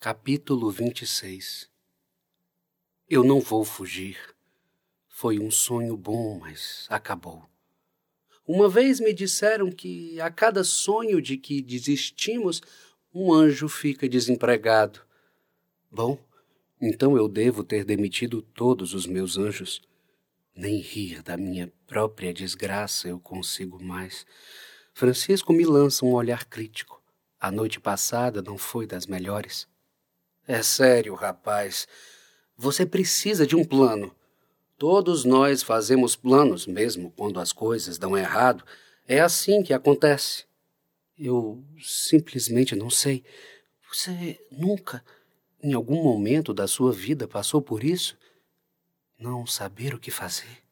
Capítulo 0.00 0.70
26 0.70 1.68
Eu 3.10 3.24
não 3.24 3.40
vou 3.40 3.64
fugir. 3.64 4.16
Foi 5.08 5.40
um 5.40 5.50
sonho 5.50 5.96
bom, 5.96 6.38
mas 6.38 6.86
acabou. 6.88 7.44
Uma 8.46 8.68
vez 8.68 9.00
me 9.00 9.12
disseram 9.12 9.72
que 9.72 10.20
a 10.20 10.30
cada 10.30 10.62
sonho 10.62 11.20
de 11.20 11.36
que 11.36 11.60
desistimos, 11.60 12.62
um 13.12 13.32
anjo 13.34 13.68
fica 13.68 14.08
desempregado. 14.08 15.00
Bom, 15.90 16.16
então 16.80 17.16
eu 17.16 17.28
devo 17.28 17.64
ter 17.64 17.84
demitido 17.84 18.40
todos 18.40 18.94
os 18.94 19.04
meus 19.04 19.36
anjos. 19.36 19.82
Nem 20.54 20.78
rir 20.78 21.24
da 21.24 21.36
minha 21.36 21.72
própria 21.88 22.32
desgraça 22.32 23.08
eu 23.08 23.18
consigo 23.18 23.82
mais. 23.82 24.24
Francisco 24.94 25.52
me 25.52 25.64
lança 25.64 26.06
um 26.06 26.12
olhar 26.12 26.44
crítico. 26.44 27.02
A 27.40 27.50
noite 27.50 27.80
passada 27.80 28.40
não 28.40 28.56
foi 28.56 28.86
das 28.86 29.04
melhores. 29.04 29.66
É 30.48 30.62
sério, 30.62 31.14
rapaz. 31.14 31.86
Você 32.56 32.86
precisa 32.86 33.46
de 33.46 33.54
um 33.54 33.62
plano. 33.62 34.16
Todos 34.78 35.22
nós 35.22 35.62
fazemos 35.62 36.16
planos, 36.16 36.66
mesmo 36.66 37.12
quando 37.14 37.38
as 37.38 37.52
coisas 37.52 37.98
dão 37.98 38.16
errado. 38.16 38.64
É 39.06 39.20
assim 39.20 39.62
que 39.62 39.74
acontece. 39.74 40.46
Eu 41.18 41.62
simplesmente 41.82 42.74
não 42.74 42.88
sei. 42.88 43.22
Você 43.92 44.40
nunca, 44.50 45.04
em 45.62 45.74
algum 45.74 46.02
momento 46.02 46.54
da 46.54 46.66
sua 46.66 46.92
vida, 46.92 47.28
passou 47.28 47.60
por 47.60 47.84
isso? 47.84 48.16
Não 49.18 49.46
saber 49.46 49.92
o 49.92 49.98
que 49.98 50.10
fazer? 50.10 50.62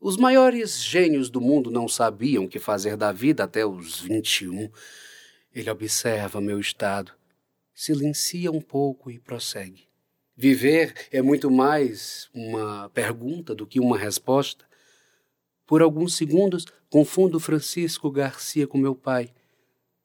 Os 0.00 0.16
maiores 0.16 0.80
gênios 0.80 1.28
do 1.28 1.40
mundo 1.40 1.72
não 1.72 1.88
sabiam 1.88 2.44
o 2.44 2.48
que 2.48 2.60
fazer 2.60 2.96
da 2.96 3.10
vida 3.10 3.42
até 3.42 3.66
os 3.66 3.98
21. 3.98 4.70
Ele 5.52 5.70
observa 5.70 6.40
meu 6.40 6.60
estado 6.60 7.12
silencia 7.76 8.50
um 8.50 8.60
pouco 8.60 9.10
e 9.10 9.18
prossegue. 9.18 9.86
Viver 10.34 10.94
é 11.12 11.20
muito 11.20 11.50
mais 11.50 12.30
uma 12.32 12.88
pergunta 12.88 13.54
do 13.54 13.66
que 13.66 13.78
uma 13.78 13.98
resposta. 13.98 14.64
Por 15.66 15.82
alguns 15.82 16.16
segundos, 16.16 16.64
confundo 16.88 17.38
Francisco 17.38 18.10
Garcia 18.10 18.66
com 18.66 18.78
meu 18.78 18.94
pai. 18.94 19.28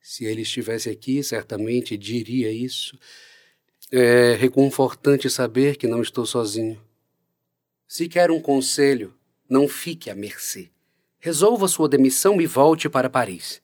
Se 0.02 0.26
ele 0.26 0.42
estivesse 0.42 0.90
aqui, 0.90 1.24
certamente 1.24 1.98
diria 1.98 2.52
isso. 2.52 3.00
É 3.90 4.36
reconfortante 4.36 5.30
saber 5.30 5.78
que 5.78 5.88
não 5.88 6.02
estou 6.02 6.26
sozinho. 6.26 6.82
Se 7.88 8.10
quer 8.10 8.32
um 8.32 8.42
conselho, 8.42 9.14
não 9.50 9.68
fique 9.68 10.10
à 10.10 10.16
mercê. 10.16 10.70
Resolva 11.20 11.70
sua 11.70 11.88
demissão 11.88 12.42
e 12.42 12.46
volte 12.46 12.90
para 12.90 13.10
Paris. 13.10 13.62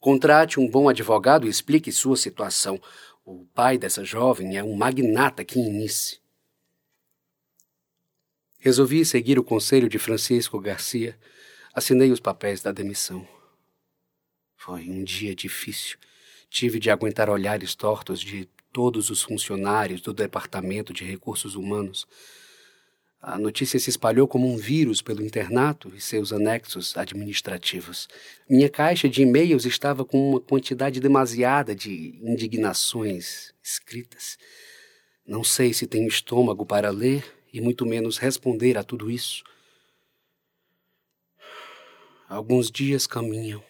Contrate 0.00 0.58
um 0.58 0.68
bom 0.68 0.88
advogado 0.88 1.46
e 1.46 1.50
explique 1.50 1.92
sua 1.92 2.16
situação. 2.16 2.80
O 3.24 3.46
pai 3.54 3.78
dessa 3.78 4.04
jovem 4.04 4.58
é 4.58 4.62
um 4.62 4.76
magnata 4.76 5.40
aqui 5.40 5.58
em 5.58 5.72
Nice. 5.72 6.20
Resolvi 8.58 9.02
seguir 9.04 9.38
o 9.38 9.44
conselho 9.44 9.88
de 9.88 9.98
Francisco 9.98 10.60
Garcia. 10.60 11.18
Assinei 11.72 12.10
os 12.10 12.20
papéis 12.20 12.60
da 12.60 12.70
demissão. 12.70 13.26
Foi 14.56 14.90
um 14.90 15.02
dia 15.02 15.34
difícil. 15.34 15.98
Tive 16.50 16.78
de 16.78 16.90
aguentar 16.90 17.30
olhares 17.30 17.74
tortos 17.74 18.20
de 18.20 18.46
todos 18.70 19.08
os 19.08 19.22
funcionários 19.22 20.02
do 20.02 20.12
Departamento 20.12 20.92
de 20.92 21.04
Recursos 21.04 21.54
Humanos 21.54 22.06
a 23.26 23.38
notícia 23.38 23.80
se 23.80 23.88
espalhou 23.88 24.28
como 24.28 24.46
um 24.46 24.54
vírus 24.54 25.00
pelo 25.00 25.24
internato 25.24 25.90
e 25.96 26.00
seus 26.00 26.30
anexos 26.30 26.94
administrativos. 26.94 28.06
Minha 28.46 28.68
caixa 28.68 29.08
de 29.08 29.22
e-mails 29.22 29.64
estava 29.64 30.04
com 30.04 30.32
uma 30.32 30.40
quantidade 30.40 31.00
demasiada 31.00 31.74
de 31.74 32.20
indignações 32.22 33.54
escritas. 33.62 34.36
Não 35.26 35.42
sei 35.42 35.72
se 35.72 35.86
tenho 35.86 36.06
estômago 36.06 36.66
para 36.66 36.90
ler 36.90 37.24
e 37.50 37.62
muito 37.62 37.86
menos 37.86 38.18
responder 38.18 38.76
a 38.76 38.84
tudo 38.84 39.10
isso. 39.10 39.42
Alguns 42.28 42.70
dias 42.70 43.06
caminham. 43.06 43.64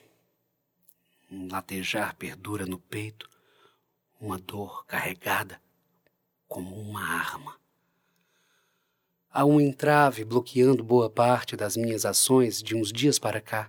Um 1.31 1.47
latejar 1.47 2.17
perdura 2.17 2.67
no 2.67 2.81
peito, 2.81 3.31
uma 4.21 4.37
dor 4.37 4.85
carregada 4.85 5.61
como 6.49 6.75
uma 6.77 7.05
arma. 7.05 7.64
Há 9.37 9.45
um 9.45 9.61
entrave 9.61 10.25
bloqueando 10.25 10.85
boa 10.85 11.11
parte 11.11 11.57
das 11.57 11.77
minhas 11.77 12.07
ações 12.07 12.63
de 12.63 12.77
uns 12.77 12.93
dias 12.93 13.19
para 13.19 13.41
cá. 13.41 13.69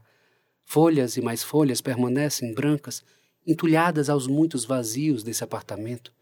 Folhas 0.64 1.18
e 1.18 1.22
mais 1.22 1.42
folhas 1.42 1.81
permanecem 1.81 2.53
brancas, 2.53 3.03
entulhadas 3.48 4.08
aos 4.08 4.28
muitos 4.28 4.64
vazios 4.64 5.24
desse 5.24 5.44
apartamento. 5.44 6.14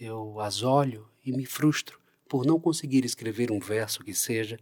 Eu 0.00 0.40
as 0.40 0.62
olho 0.62 1.06
e 1.22 1.32
me 1.32 1.44
frustro 1.44 2.00
por 2.26 2.46
não 2.46 2.58
conseguir 2.58 3.04
escrever 3.04 3.52
um 3.52 3.60
verso 3.60 4.02
que 4.02 4.14
seja. 4.14 4.58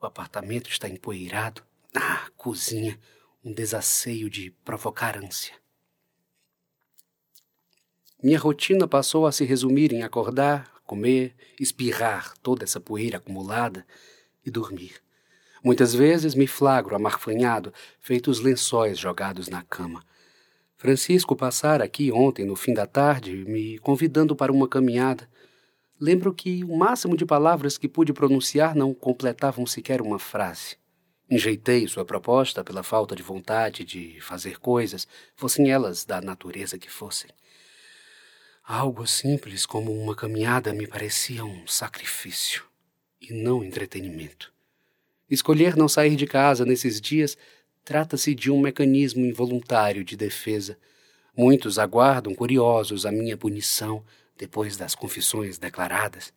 O 0.00 0.04
apartamento 0.04 0.68
está 0.68 0.88
empoeirado. 0.88 1.62
Ah, 1.94 2.28
cozinha, 2.36 2.98
um 3.44 3.54
desasseio 3.54 4.28
de 4.28 4.50
provocar 4.64 5.16
ânsia. 5.16 5.54
Minha 8.20 8.40
rotina 8.40 8.88
passou 8.88 9.24
a 9.24 9.30
se 9.30 9.44
resumir 9.44 9.92
em 9.92 10.02
acordar, 10.02 10.77
comer, 10.88 11.34
espirrar 11.60 12.32
toda 12.42 12.64
essa 12.64 12.80
poeira 12.80 13.18
acumulada 13.18 13.86
e 14.44 14.50
dormir. 14.50 14.94
Muitas 15.62 15.94
vezes 15.94 16.34
me 16.34 16.46
flagro 16.46 16.96
amarfanhado, 16.96 17.74
feito 18.00 18.30
os 18.30 18.40
lençóis 18.40 18.98
jogados 18.98 19.48
na 19.48 19.62
cama. 19.62 20.02
Francisco 20.78 21.36
passara 21.36 21.84
aqui 21.84 22.10
ontem, 22.10 22.46
no 22.46 22.56
fim 22.56 22.72
da 22.72 22.86
tarde, 22.86 23.44
me 23.46 23.78
convidando 23.80 24.34
para 24.34 24.50
uma 24.52 24.66
caminhada. 24.66 25.28
Lembro 26.00 26.32
que 26.32 26.64
o 26.64 26.76
máximo 26.76 27.16
de 27.16 27.26
palavras 27.26 27.76
que 27.76 27.88
pude 27.88 28.12
pronunciar 28.14 28.74
não 28.74 28.94
completavam 28.94 29.66
sequer 29.66 30.00
uma 30.00 30.18
frase. 30.18 30.76
Enjeitei 31.28 31.86
sua 31.86 32.04
proposta 32.04 32.64
pela 32.64 32.82
falta 32.82 33.14
de 33.14 33.22
vontade 33.22 33.84
de 33.84 34.18
fazer 34.22 34.58
coisas, 34.58 35.06
fossem 35.36 35.70
elas 35.70 36.04
da 36.06 36.22
natureza 36.22 36.78
que 36.78 36.90
fossem. 36.90 37.28
Algo 38.70 39.06
simples 39.06 39.64
como 39.64 39.90
uma 39.98 40.14
caminhada 40.14 40.74
me 40.74 40.86
parecia 40.86 41.42
um 41.42 41.66
sacrifício 41.66 42.66
e 43.18 43.32
não 43.32 43.64
entretenimento. 43.64 44.52
Escolher 45.30 45.74
não 45.74 45.88
sair 45.88 46.16
de 46.16 46.26
casa 46.26 46.66
nesses 46.66 47.00
dias 47.00 47.34
trata-se 47.82 48.34
de 48.34 48.50
um 48.50 48.60
mecanismo 48.60 49.24
involuntário 49.24 50.04
de 50.04 50.18
defesa. 50.18 50.76
Muitos 51.34 51.78
aguardam 51.78 52.34
curiosos 52.34 53.06
a 53.06 53.10
minha 53.10 53.38
punição 53.38 54.04
depois 54.36 54.76
das 54.76 54.94
confissões 54.94 55.56
declaradas. 55.56 56.30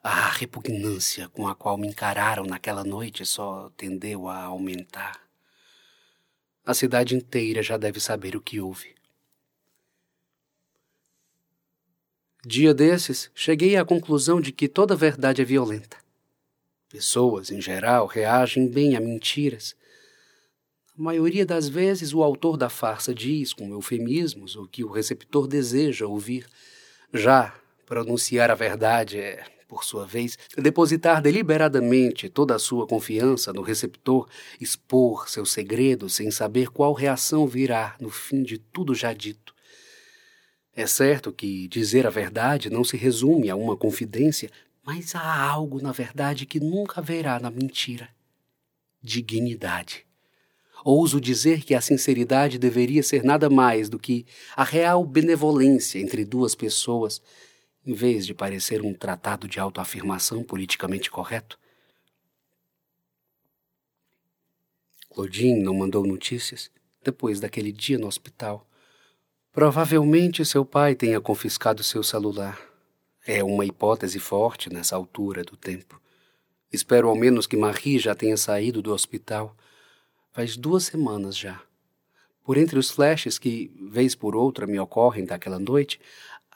A 0.00 0.30
repugnância 0.30 1.28
com 1.30 1.48
a 1.48 1.56
qual 1.56 1.76
me 1.76 1.88
encararam 1.88 2.44
naquela 2.44 2.84
noite 2.84 3.26
só 3.26 3.68
tendeu 3.76 4.28
a 4.28 4.44
aumentar. 4.44 5.20
A 6.64 6.72
cidade 6.72 7.16
inteira 7.16 7.64
já 7.64 7.76
deve 7.76 7.98
saber 7.98 8.36
o 8.36 8.40
que 8.40 8.60
houve. 8.60 8.94
Dia 12.46 12.74
desses, 12.74 13.30
cheguei 13.34 13.74
à 13.74 13.84
conclusão 13.86 14.38
de 14.38 14.52
que 14.52 14.68
toda 14.68 14.94
verdade 14.94 15.40
é 15.40 15.44
violenta. 15.46 15.96
Pessoas, 16.90 17.50
em 17.50 17.58
geral, 17.58 18.06
reagem 18.06 18.68
bem 18.68 18.94
a 18.94 19.00
mentiras. 19.00 19.74
A 20.96 21.02
maioria 21.02 21.46
das 21.46 21.70
vezes, 21.70 22.12
o 22.12 22.22
autor 22.22 22.58
da 22.58 22.68
farsa 22.68 23.14
diz, 23.14 23.54
com 23.54 23.70
eufemismos, 23.70 24.56
o 24.56 24.68
que 24.68 24.84
o 24.84 24.90
receptor 24.90 25.46
deseja 25.46 26.06
ouvir. 26.06 26.46
Já 27.14 27.54
pronunciar 27.86 28.50
a 28.50 28.54
verdade 28.54 29.18
é, 29.18 29.42
por 29.66 29.82
sua 29.82 30.04
vez, 30.04 30.38
depositar 30.58 31.22
deliberadamente 31.22 32.28
toda 32.28 32.54
a 32.54 32.58
sua 32.58 32.86
confiança 32.86 33.54
no 33.54 33.62
receptor, 33.62 34.28
expor 34.60 35.30
seu 35.30 35.46
segredo 35.46 36.10
sem 36.10 36.30
saber 36.30 36.68
qual 36.68 36.92
reação 36.92 37.46
virá 37.46 37.96
no 37.98 38.10
fim 38.10 38.42
de 38.42 38.58
tudo 38.58 38.94
já 38.94 39.14
dito. 39.14 39.53
É 40.76 40.86
certo 40.88 41.32
que 41.32 41.68
dizer 41.68 42.04
a 42.04 42.10
verdade 42.10 42.68
não 42.68 42.82
se 42.82 42.96
resume 42.96 43.48
a 43.48 43.54
uma 43.54 43.76
confidência, 43.76 44.50
mas 44.82 45.14
há 45.14 45.42
algo 45.48 45.80
na 45.80 45.92
verdade 45.92 46.44
que 46.46 46.58
nunca 46.58 47.00
haverá 47.00 47.38
na 47.38 47.50
mentira: 47.50 48.08
dignidade. 49.00 50.04
Ouso 50.84 51.20
dizer 51.20 51.64
que 51.64 51.74
a 51.74 51.80
sinceridade 51.80 52.58
deveria 52.58 53.02
ser 53.02 53.22
nada 53.22 53.48
mais 53.48 53.88
do 53.88 53.98
que 53.98 54.26
a 54.54 54.64
real 54.64 55.04
benevolência 55.06 55.98
entre 55.98 56.24
duas 56.24 56.54
pessoas, 56.54 57.22
em 57.86 57.94
vez 57.94 58.26
de 58.26 58.34
parecer 58.34 58.82
um 58.82 58.92
tratado 58.92 59.48
de 59.48 59.60
autoafirmação 59.60 60.42
politicamente 60.42 61.10
correto. 61.10 61.58
Claudine 65.08 65.62
não 65.62 65.74
mandou 65.74 66.04
notícias 66.04 66.70
depois 67.02 67.38
daquele 67.38 67.70
dia 67.70 67.96
no 67.96 68.08
hospital. 68.08 68.68
Provavelmente 69.54 70.44
seu 70.44 70.64
pai 70.64 70.96
tenha 70.96 71.20
confiscado 71.20 71.84
seu 71.84 72.02
celular. 72.02 72.60
É 73.24 73.40
uma 73.44 73.64
hipótese 73.64 74.18
forte 74.18 74.68
nessa 74.68 74.96
altura 74.96 75.44
do 75.44 75.56
tempo. 75.56 76.02
Espero 76.72 77.08
ao 77.08 77.14
menos 77.14 77.46
que 77.46 77.56
Marie 77.56 78.00
já 78.00 78.16
tenha 78.16 78.36
saído 78.36 78.82
do 78.82 78.92
hospital. 78.92 79.56
Faz 80.32 80.56
duas 80.56 80.82
semanas 80.82 81.38
já. 81.38 81.62
Por 82.42 82.56
entre 82.56 82.80
os 82.80 82.90
flashes 82.90 83.38
que, 83.38 83.70
vez 83.80 84.16
por 84.16 84.34
outra, 84.34 84.66
me 84.66 84.80
ocorrem 84.80 85.24
daquela 85.24 85.60
noite, 85.60 86.00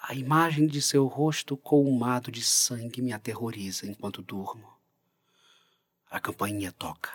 A 0.01 0.15
imagem 0.15 0.67
de 0.67 0.83
seu 0.83 1.07
rosto 1.07 1.57
colmado 1.57 2.33
de 2.33 2.43
sangue 2.43 3.01
me 3.01 3.13
aterroriza 3.13 3.87
enquanto 3.87 4.23
durmo. 4.23 4.69
A 6.11 6.19
campainha 6.19 6.73
toca. 6.73 7.11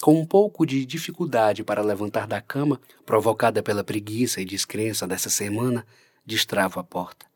Com 0.00 0.20
um 0.20 0.26
pouco 0.26 0.66
de 0.66 0.84
dificuldade 0.84 1.64
para 1.64 1.82
levantar 1.82 2.26
da 2.26 2.40
cama, 2.40 2.80
provocada 3.04 3.62
pela 3.62 3.82
preguiça 3.82 4.40
e 4.40 4.44
descrença 4.44 5.06
dessa 5.06 5.30
semana, 5.30 5.86
destravo 6.24 6.78
a 6.78 6.84
porta. 6.84 7.26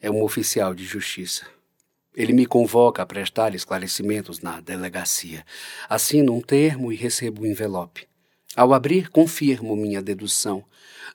É 0.00 0.10
um 0.10 0.22
oficial 0.22 0.74
de 0.74 0.84
justiça. 0.84 1.46
Ele 2.14 2.32
me 2.32 2.46
convoca 2.46 3.02
a 3.02 3.06
prestar 3.06 3.54
esclarecimentos 3.54 4.40
na 4.40 4.60
delegacia. 4.60 5.44
Assino 5.88 6.34
um 6.34 6.40
termo 6.40 6.92
e 6.92 6.96
recebo 6.96 7.42
o 7.42 7.44
um 7.44 7.48
envelope. 7.48 8.08
Ao 8.56 8.72
abrir, 8.72 9.10
confirmo 9.10 9.76
minha 9.76 10.02
dedução. 10.02 10.64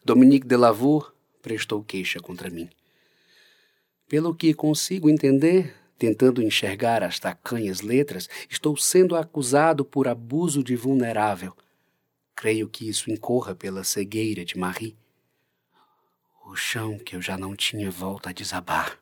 Dominique 0.03 0.47
Delavour 0.47 1.13
prestou 1.41 1.83
queixa 1.83 2.19
contra 2.19 2.49
mim. 2.49 2.69
Pelo 4.07 4.35
que 4.35 4.53
consigo 4.53 5.09
entender, 5.09 5.75
Tentando 5.97 6.41
enxergar 6.41 7.03
as 7.03 7.19
tacanhas 7.19 7.81
letras, 7.81 8.29
estou 8.49 8.75
sendo 8.75 9.15
acusado 9.15 9.85
por 9.85 10.07
abuso 10.07 10.63
de 10.63 10.75
vulnerável. 10.75 11.55
Creio 12.35 12.67
que 12.67 12.89
isso 12.89 13.09
incorra 13.09 13.55
pela 13.55 13.83
cegueira 13.83 14.43
de 14.43 14.57
Marie. 14.57 14.97
O 16.45 16.55
chão 16.55 16.99
que 16.99 17.15
eu 17.15 17.21
já 17.21 17.37
não 17.37 17.55
tinha 17.55 17.89
volta 17.89 18.29
a 18.29 18.33
desabar. 18.33 18.99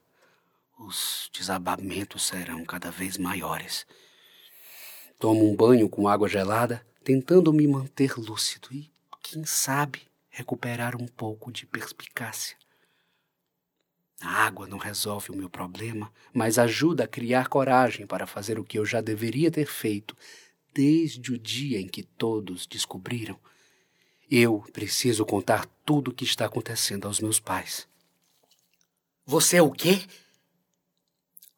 Os 0.77 1.29
desabamentos 1.33 2.27
serão 2.27 2.63
cada 2.63 2.91
vez 2.91 3.17
maiores. 3.17 3.85
Tomo 5.19 5.49
um 5.49 5.55
banho 5.55 5.89
com 5.89 6.07
água 6.07 6.27
gelada, 6.27 6.85
tentando 7.03 7.51
me 7.51 7.67
manter 7.67 8.17
lúcido 8.17 8.69
e, 8.71 8.91
quem 9.21 9.45
sabe, 9.45 10.03
recuperar 10.29 10.95
um 10.95 11.07
pouco 11.07 11.51
de 11.51 11.65
perspicácia. 11.65 12.55
A 14.23 14.45
água 14.45 14.65
não 14.65 14.77
resolve 14.77 15.31
o 15.31 15.35
meu 15.35 15.49
problema, 15.49 16.09
mas 16.33 16.57
ajuda 16.57 17.03
a 17.03 17.07
criar 17.07 17.49
coragem 17.49 18.07
para 18.07 18.25
fazer 18.25 18.57
o 18.57 18.63
que 18.63 18.79
eu 18.79 18.85
já 18.85 19.01
deveria 19.01 19.51
ter 19.51 19.65
feito 19.65 20.15
desde 20.73 21.33
o 21.33 21.37
dia 21.37 21.77
em 21.77 21.89
que 21.89 22.03
todos 22.03 22.65
descobriram. 22.65 23.37
Eu 24.31 24.63
preciso 24.71 25.25
contar 25.25 25.65
tudo 25.85 26.09
o 26.09 26.13
que 26.13 26.23
está 26.23 26.45
acontecendo 26.45 27.05
aos 27.05 27.19
meus 27.19 27.37
pais. 27.37 27.85
Você 29.25 29.57
é 29.57 29.61
o 29.61 29.69
quê? 29.69 30.01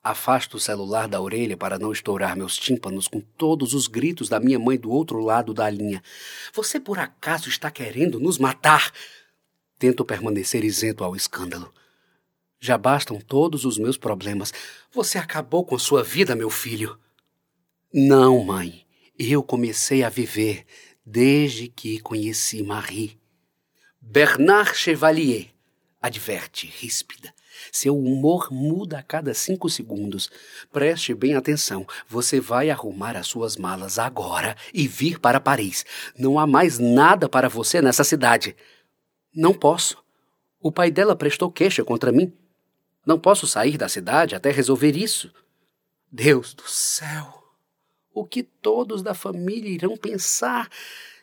Afasto 0.03 0.57
o 0.57 0.59
celular 0.59 1.07
da 1.07 1.21
orelha 1.21 1.55
para 1.55 1.77
não 1.77 1.91
estourar 1.91 2.35
meus 2.35 2.57
tímpanos 2.57 3.07
com 3.07 3.21
todos 3.21 3.75
os 3.75 3.87
gritos 3.87 4.27
da 4.27 4.39
minha 4.39 4.57
mãe 4.57 4.75
do 4.75 4.89
outro 4.89 5.19
lado 5.19 5.53
da 5.53 5.69
linha. 5.69 6.01
Você 6.51 6.79
por 6.79 6.97
acaso 6.97 7.47
está 7.47 7.69
querendo 7.69 8.19
nos 8.19 8.39
matar? 8.39 8.91
Tento 9.77 10.03
permanecer 10.03 10.63
isento 10.63 11.03
ao 11.03 11.15
escândalo. 11.15 11.71
Já 12.59 12.77
bastam 12.77 13.19
todos 13.19 13.65
os 13.65 13.77
meus 13.77 13.97
problemas. 13.97 14.53
Você 14.91 15.17
acabou 15.17 15.65
com 15.65 15.77
sua 15.77 16.03
vida, 16.03 16.35
meu 16.35 16.49
filho. 16.49 16.97
Não, 17.93 18.43
mãe. 18.43 18.85
Eu 19.17 19.43
comecei 19.43 20.03
a 20.03 20.09
viver 20.09 20.65
desde 21.05 21.67
que 21.67 21.99
conheci 21.99 22.63
Marie. 22.63 23.19
Bernard 24.01 24.75
Chevalier 24.75 25.55
adverte, 26.05 26.67
ríspida. 26.67 27.33
Seu 27.71 27.97
humor 27.97 28.49
muda 28.51 28.99
a 28.99 29.03
cada 29.03 29.33
cinco 29.33 29.69
segundos. 29.69 30.29
Preste 30.71 31.15
bem 31.15 31.35
atenção. 31.35 31.87
Você 32.07 32.39
vai 32.39 32.69
arrumar 32.69 33.17
as 33.17 33.25
suas 33.25 33.57
malas 33.57 33.97
agora 33.97 34.55
e 34.71 34.87
vir 34.87 35.19
para 35.19 35.39
Paris. 35.39 35.83
Não 36.17 36.37
há 36.37 36.45
mais 36.45 36.77
nada 36.77 37.27
para 37.27 37.49
você 37.49 37.81
nessa 37.81 38.03
cidade. 38.03 38.55
Não 39.33 39.51
posso. 39.51 39.97
O 40.61 40.71
pai 40.71 40.91
dela 40.91 41.15
prestou 41.15 41.51
queixa 41.51 41.83
contra 41.83 42.11
mim. 42.11 42.31
Não 43.05 43.19
posso 43.19 43.45
sair 43.45 43.77
da 43.77 43.87
cidade 43.87 44.35
até 44.35 44.51
resolver 44.51 44.95
isso. 44.95 45.31
Deus 46.11 46.53
do 46.53 46.67
céu! 46.67 47.43
O 48.13 48.25
que 48.25 48.41
todos 48.41 49.01
da 49.01 49.13
família 49.13 49.69
irão 49.69 49.97
pensar? 49.97 50.69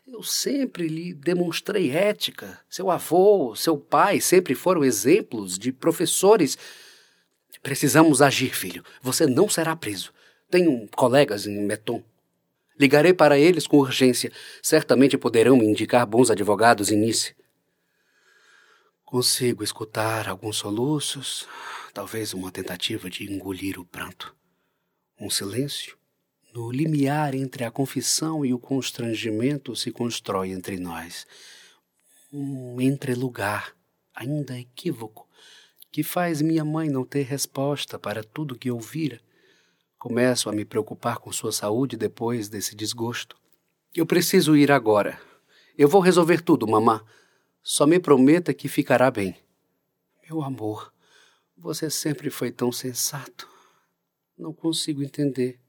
Eu 0.06 0.22
sempre 0.22 0.86
lhe 0.88 1.14
demonstrei 1.14 1.90
ética. 1.90 2.60
Seu 2.68 2.90
avô, 2.90 3.54
seu 3.56 3.78
pai 3.78 4.20
sempre 4.20 4.54
foram 4.54 4.84
exemplos 4.84 5.58
de 5.58 5.72
professores. 5.72 6.58
Precisamos 7.62 8.20
agir, 8.20 8.54
filho. 8.54 8.84
Você 9.00 9.26
não 9.26 9.48
será 9.48 9.74
preso. 9.74 10.12
Tenho 10.50 10.86
colegas 10.94 11.46
em 11.46 11.64
Meton. 11.64 12.02
Ligarei 12.78 13.14
para 13.14 13.38
eles 13.38 13.66
com 13.66 13.78
urgência. 13.78 14.30
Certamente 14.62 15.16
poderão 15.16 15.56
me 15.56 15.64
indicar 15.64 16.06
bons 16.06 16.30
advogados 16.30 16.90
em 16.90 16.96
Nice. 16.96 17.34
Consigo 19.12 19.62
escutar 19.62 20.26
alguns 20.26 20.56
soluços, 20.56 21.46
talvez 21.92 22.32
uma 22.32 22.50
tentativa 22.50 23.10
de 23.10 23.30
engolir 23.30 23.78
o 23.78 23.84
pranto. 23.84 24.34
Um 25.20 25.28
silêncio. 25.28 25.98
No 26.54 26.72
limiar 26.72 27.34
entre 27.34 27.62
a 27.62 27.70
confissão 27.70 28.42
e 28.42 28.54
o 28.54 28.58
constrangimento 28.58 29.76
se 29.76 29.90
constrói 29.90 30.52
entre 30.52 30.78
nós. 30.78 31.26
Um 32.32 32.80
entrelugar, 32.80 33.76
ainda 34.14 34.58
equívoco, 34.58 35.28
que 35.90 36.02
faz 36.02 36.40
minha 36.40 36.64
mãe 36.64 36.88
não 36.88 37.04
ter 37.04 37.24
resposta 37.24 37.98
para 37.98 38.24
tudo 38.24 38.58
que 38.58 38.70
ouvira. 38.70 39.20
Começo 39.98 40.48
a 40.48 40.52
me 40.54 40.64
preocupar 40.64 41.18
com 41.18 41.30
sua 41.30 41.52
saúde 41.52 41.98
depois 41.98 42.48
desse 42.48 42.74
desgosto. 42.74 43.36
Eu 43.94 44.06
preciso 44.06 44.56
ir 44.56 44.72
agora. 44.72 45.20
Eu 45.76 45.86
vou 45.86 46.00
resolver 46.00 46.40
tudo, 46.40 46.66
mamã. 46.66 47.04
Só 47.62 47.86
me 47.86 48.00
prometa 48.00 48.52
que 48.52 48.68
ficará 48.68 49.10
bem. 49.10 49.36
Meu 50.28 50.42
amor, 50.42 50.92
você 51.56 51.88
sempre 51.88 52.28
foi 52.28 52.50
tão 52.50 52.72
sensato. 52.72 53.48
Não 54.36 54.52
consigo 54.52 55.02
entender. 55.02 55.60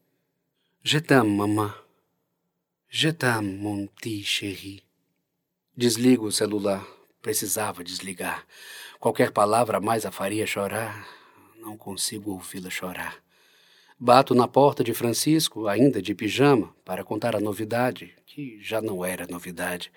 Je 0.82 1.00
t'aime, 1.00 1.30
mamã. 1.30 1.74
Je 2.88 3.12
t'aime, 3.12 3.56
mon 3.58 3.86
petit 3.86 4.24
chéri. 4.24 4.82
Desligo 5.76 6.26
o 6.26 6.32
celular. 6.32 6.84
Precisava 7.22 7.84
desligar. 7.84 8.44
Qualquer 8.98 9.30
palavra 9.30 9.80
mais 9.80 10.04
a 10.04 10.10
faria 10.10 10.46
chorar. 10.46 11.08
Não 11.56 11.76
consigo 11.76 12.32
ouvi-la 12.32 12.70
chorar. 12.70 13.22
Bato 13.98 14.34
na 14.34 14.48
porta 14.48 14.82
de 14.82 14.92
Francisco, 14.92 15.68
ainda 15.68 16.02
de 16.02 16.14
pijama, 16.14 16.74
para 16.84 17.04
contar 17.04 17.36
a 17.36 17.40
novidade, 17.40 18.14
que 18.26 18.60
já 18.60 18.82
não 18.82 19.04
era 19.04 19.26
novidade. 19.26 19.92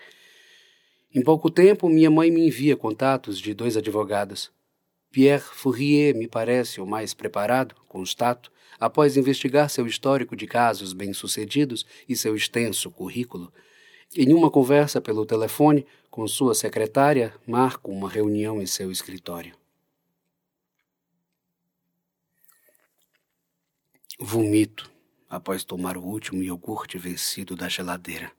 Em 1.13 1.23
pouco 1.23 1.49
tempo, 1.49 1.89
minha 1.89 2.11
mãe 2.11 2.29
me 2.29 2.47
envia 2.47 2.75
contatos 2.75 3.39
de 3.39 3.53
dois 3.53 3.77
advogados. 3.77 4.51
Pierre 5.09 5.41
Fourier 5.41 6.15
me 6.15 6.27
parece 6.27 6.81
o 6.81 6.85
mais 6.85 7.13
preparado, 7.13 7.75
constato, 7.87 8.51
após 8.79 9.17
investigar 9.17 9.69
seu 9.69 9.87
histórico 9.87 10.35
de 10.35 10.45
casos 10.45 10.93
bem-sucedidos 10.93 11.85
e 12.07 12.15
seu 12.15 12.35
extenso 12.35 12.91
currículo. 12.91 13.51
Em 14.15 14.33
uma 14.33 14.51
conversa 14.51 15.01
pelo 15.01 15.25
telefone 15.25 15.85
com 16.09 16.27
sua 16.27 16.53
secretária, 16.53 17.33
marco 17.45 17.91
uma 17.91 18.09
reunião 18.09 18.61
em 18.61 18.65
seu 18.65 18.91
escritório. 18.91 19.55
Vomito 24.19 24.91
após 25.29 25.63
tomar 25.63 25.97
o 25.97 26.03
último 26.03 26.41
iogurte 26.41 26.97
vencido 26.97 27.55
da 27.55 27.67
geladeira. 27.67 28.31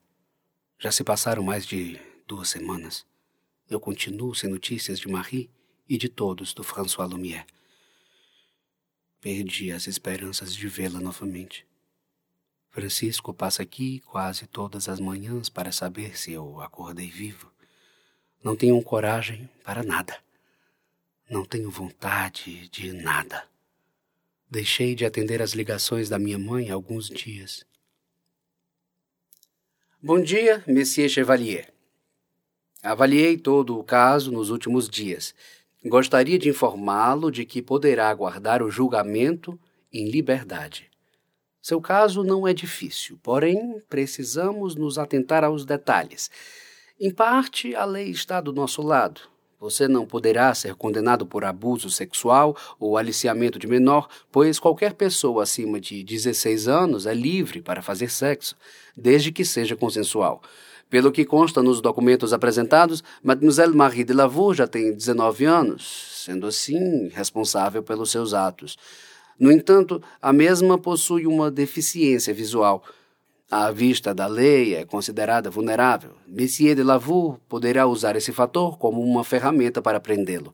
Já 0.78 0.90
se 0.90 1.04
passaram 1.04 1.42
mais 1.42 1.66
de 1.66 1.98
duas 2.28 2.50
semanas. 2.50 3.06
Eu 3.70 3.80
continuo 3.80 4.34
sem 4.34 4.50
notícias 4.50 5.00
de 5.00 5.08
Marie 5.08 5.50
e 5.88 5.96
de 5.96 6.10
todos 6.10 6.52
do 6.52 6.62
François 6.62 7.10
Lumière. 7.10 7.46
Perdi 9.18 9.72
as 9.72 9.86
esperanças 9.86 10.54
de 10.54 10.68
vê-la 10.68 11.00
novamente. 11.00 11.66
Francisco 12.70 13.32
passa 13.32 13.62
aqui 13.62 14.00
quase 14.00 14.46
todas 14.46 14.90
as 14.90 15.00
manhãs 15.00 15.48
para 15.48 15.72
saber 15.72 16.18
se 16.18 16.30
eu 16.30 16.60
acordei 16.60 17.08
vivo. 17.08 17.50
Não 18.44 18.54
tenho 18.54 18.80
coragem 18.82 19.48
para 19.64 19.82
nada. 19.82 20.22
Não 21.30 21.46
tenho 21.46 21.70
vontade 21.70 22.68
de 22.68 22.92
nada. 22.92 23.48
Deixei 24.50 24.94
de 24.94 25.06
atender 25.06 25.40
as 25.40 25.52
ligações 25.52 26.10
da 26.10 26.18
minha 26.18 26.38
mãe 26.38 26.70
alguns 26.70 27.08
dias. 27.08 27.66
Bom 30.00 30.20
dia, 30.20 30.62
Monsieur 30.66 31.08
Chevalier. 31.08 31.77
Avaliei 32.82 33.36
todo 33.36 33.76
o 33.76 33.82
caso 33.82 34.30
nos 34.30 34.50
últimos 34.50 34.88
dias. 34.88 35.34
Gostaria 35.84 36.38
de 36.38 36.48
informá-lo 36.48 37.30
de 37.30 37.44
que 37.44 37.60
poderá 37.60 38.08
aguardar 38.08 38.62
o 38.62 38.70
julgamento 38.70 39.58
em 39.92 40.08
liberdade. 40.08 40.88
Seu 41.60 41.80
caso 41.80 42.22
não 42.22 42.46
é 42.46 42.54
difícil, 42.54 43.18
porém 43.20 43.82
precisamos 43.88 44.76
nos 44.76 44.96
atentar 44.96 45.42
aos 45.42 45.64
detalhes. 45.64 46.30
Em 47.00 47.12
parte, 47.12 47.74
a 47.74 47.84
lei 47.84 48.10
está 48.10 48.40
do 48.40 48.52
nosso 48.52 48.80
lado. 48.80 49.22
Você 49.58 49.88
não 49.88 50.06
poderá 50.06 50.54
ser 50.54 50.76
condenado 50.76 51.26
por 51.26 51.44
abuso 51.44 51.90
sexual 51.90 52.56
ou 52.78 52.96
aliciamento 52.96 53.58
de 53.58 53.66
menor, 53.66 54.08
pois 54.30 54.60
qualquer 54.60 54.94
pessoa 54.94 55.42
acima 55.42 55.80
de 55.80 56.04
16 56.04 56.68
anos 56.68 57.06
é 57.06 57.14
livre 57.14 57.60
para 57.60 57.82
fazer 57.82 58.08
sexo, 58.08 58.56
desde 58.96 59.32
que 59.32 59.44
seja 59.44 59.74
consensual. 59.74 60.40
Pelo 60.90 61.12
que 61.12 61.24
consta 61.24 61.62
nos 61.62 61.82
documentos 61.82 62.32
apresentados, 62.32 63.04
Mademoiselle 63.22 63.76
Marie 63.76 64.04
de 64.04 64.14
Lavour 64.14 64.54
já 64.54 64.66
tem 64.66 64.94
19 64.94 65.44
anos, 65.44 66.22
sendo 66.24 66.46
assim 66.46 67.08
responsável 67.08 67.82
pelos 67.82 68.10
seus 68.10 68.32
atos. 68.32 68.76
No 69.38 69.52
entanto, 69.52 70.02
a 70.20 70.32
mesma 70.32 70.78
possui 70.78 71.26
uma 71.26 71.50
deficiência 71.50 72.32
visual. 72.32 72.82
À 73.50 73.70
vista 73.70 74.14
da 74.14 74.26
lei, 74.26 74.74
é 74.74 74.84
considerada 74.84 75.50
vulnerável. 75.50 76.12
Monsieur 76.26 76.74
de 76.74 76.82
Lavour 76.82 77.38
poderá 77.48 77.86
usar 77.86 78.16
esse 78.16 78.32
fator 78.32 78.78
como 78.78 79.02
uma 79.02 79.24
ferramenta 79.24 79.82
para 79.82 80.00
prendê-lo. 80.00 80.52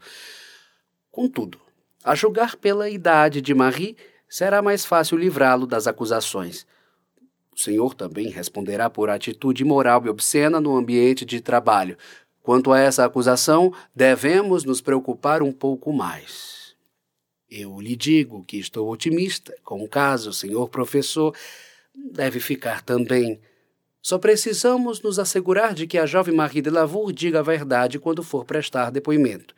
Contudo, 1.11 1.61
a 2.03 2.15
julgar 2.15 2.57
pela 2.57 2.91
idade 2.91 3.41
de 3.41 3.55
Marie, 3.55 3.97
será 4.29 4.61
mais 4.61 4.85
fácil 4.85 5.17
livrá-lo 5.17 5.67
das 5.67 5.87
acusações. 5.87 6.67
O 7.55 7.61
senhor 7.61 7.95
também 7.95 8.29
responderá 8.31 8.91
por 8.91 9.09
atitude 9.09 9.63
imoral 9.63 10.05
e 10.05 10.09
obscena 10.09 10.61
no 10.61 10.77
ambiente 10.77 11.25
de 11.25 11.41
trabalho. 11.41 11.97
Quanto 12.43 12.73
a 12.73 12.81
essa 12.81 13.05
acusação, 13.05 13.73
devemos 13.95 14.65
nos 14.65 14.81
preocupar 14.81 15.43
um 15.43 15.53
pouco 15.53 15.93
mais. 15.93 16.75
Eu 17.49 17.81
lhe 17.81 17.95
digo 17.95 18.45
que 18.45 18.59
estou 18.59 18.91
otimista 18.91 19.55
com 19.63 19.83
o 19.83 19.89
caso, 19.89 20.33
senhor 20.33 20.69
professor. 20.69 21.35
Deve 21.95 22.41
ficar 22.41 22.83
também. 22.83 23.41
Só 24.03 24.19
precisamos 24.19 25.01
nos 25.01 25.19
assegurar 25.19 25.73
de 25.73 25.87
que 25.87 25.97
a 25.97 26.05
jovem 26.05 26.35
Marie 26.35 26.61
de 26.61 26.69
Lavour 26.69 27.13
diga 27.13 27.39
a 27.39 27.43
verdade 27.43 27.99
quando 27.99 28.23
for 28.23 28.45
prestar 28.45 28.91
depoimento. 28.91 29.55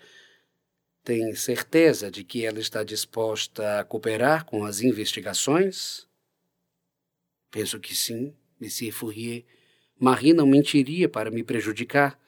Tem 1.03 1.35
certeza 1.35 2.11
de 2.11 2.23
que 2.23 2.45
ela 2.45 2.61
está 2.61 2.85
disposta 2.85 3.81
a 3.81 3.85
cooperar 3.85 4.45
com 4.45 4.65
as 4.65 4.81
investigações? 4.81 6.07
Penso 7.51 7.79
que 7.81 7.95
sim, 7.95 8.35
Monsieur 8.61 8.93
Fourier. 8.93 9.45
Marie 9.99 10.33
não 10.33 10.47
mentiria 10.47 11.09
para 11.09 11.31
me 11.31 11.43
prejudicar. 11.43 12.19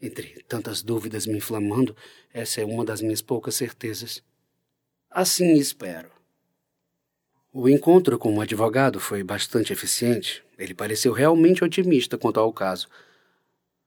Entre 0.00 0.42
tantas 0.48 0.82
dúvidas 0.82 1.26
me 1.26 1.36
inflamando, 1.36 1.96
essa 2.32 2.60
é 2.60 2.64
uma 2.64 2.84
das 2.84 3.00
minhas 3.00 3.22
poucas 3.22 3.54
certezas. 3.54 4.22
Assim 5.10 5.54
espero. 5.54 6.10
O 7.52 7.68
encontro 7.68 8.18
com 8.18 8.36
o 8.36 8.40
advogado 8.40 8.98
foi 8.98 9.22
bastante 9.22 9.72
eficiente. 9.72 10.44
Ele 10.58 10.74
pareceu 10.74 11.12
realmente 11.12 11.62
otimista 11.62 12.18
quanto 12.18 12.40
ao 12.40 12.52
caso. 12.52 12.88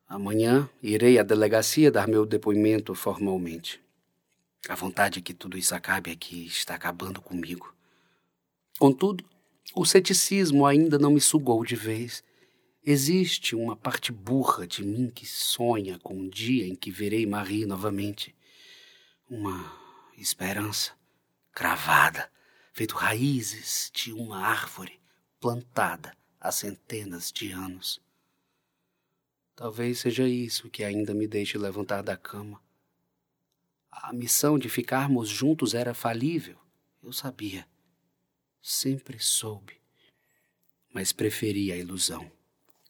Amanhã 0.08 0.70
irei 0.82 1.20
à 1.20 1.24
delegacia 1.24 1.92
dar 1.92 2.08
meu 2.08 2.26
depoimento 2.26 2.96
formalmente. 2.96 3.82
A 4.70 4.76
vontade 4.76 5.22
que 5.22 5.34
tudo 5.34 5.58
isso 5.58 5.76
acabe 5.76 6.12
aqui 6.12 6.46
está 6.46 6.76
acabando 6.76 7.22
comigo. 7.22 7.74
Contudo, 8.80 9.26
o 9.76 9.86
ceticismo 9.86 10.66
ainda 10.66 10.98
não 10.98 11.12
me 11.12 11.22
sugou 11.22 11.64
de 11.66 11.76
vez. 11.76 12.24
Existe 12.84 13.56
uma 13.56 13.76
parte 13.76 14.12
burra 14.12 14.66
de 14.66 14.84
mim 14.84 15.10
que 15.10 15.26
sonha 15.26 16.00
com 16.00 16.22
o 16.22 16.30
dia 16.30 16.68
em 16.68 16.76
que 16.76 16.90
verei 16.90 17.26
Marie 17.26 17.66
novamente. 17.66 18.36
Uma 19.30 19.72
esperança 20.18 20.94
cravada, 21.52 22.32
feito 22.74 22.96
raízes 22.96 23.92
de 23.94 24.14
uma 24.14 24.40
árvore 24.40 25.00
plantada 25.40 26.16
há 26.40 26.52
centenas 26.52 27.32
de 27.32 27.52
anos. 27.52 28.02
Talvez 29.56 30.00
seja 30.00 30.28
isso 30.28 30.70
que 30.70 30.84
ainda 30.84 31.14
me 31.14 31.28
deixe 31.28 31.58
levantar 31.58 32.04
da 32.04 32.16
cama. 32.16 32.62
A 33.92 34.14
missão 34.14 34.58
de 34.58 34.70
ficarmos 34.70 35.28
juntos 35.28 35.74
era 35.74 35.94
falível, 35.94 36.58
eu 37.04 37.12
sabia. 37.12 37.68
Sempre 38.70 39.18
soube, 39.18 39.80
mas 40.94 41.14
preferi 41.14 41.72
a 41.72 41.78
ilusão. 41.78 42.30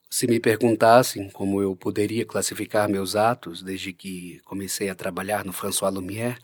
Se 0.10 0.26
me 0.26 0.40
perguntassem 0.40 1.30
como 1.30 1.62
eu 1.62 1.76
poderia 1.76 2.26
classificar 2.26 2.90
meus 2.90 3.16
atos 3.16 3.62
desde 3.62 3.94
que 3.94 4.40
comecei 4.44 4.90
a 4.90 4.96
trabalhar 4.96 5.46
no 5.46 5.54
François 5.54 5.94
Lumière, 5.94 6.40